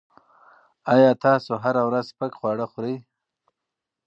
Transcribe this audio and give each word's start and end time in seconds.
ایا 0.93 1.11
تاسو 1.25 1.51
هره 1.63 1.81
ورځ 1.87 2.05
سپک 2.11 2.31
خواړه 2.39 2.65
خوري؟ 2.71 2.95